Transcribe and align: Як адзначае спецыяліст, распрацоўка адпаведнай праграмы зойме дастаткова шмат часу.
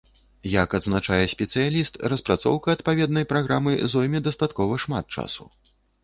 Як 0.51 0.69
адзначае 0.77 1.25
спецыяліст, 1.33 1.99
распрацоўка 2.13 2.73
адпаведнай 2.77 3.27
праграмы 3.33 3.75
зойме 3.91 4.23
дастаткова 4.29 4.79
шмат 4.85 5.05
часу. 5.21 5.47